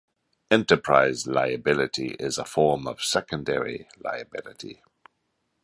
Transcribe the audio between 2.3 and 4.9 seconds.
a form of secondary liability.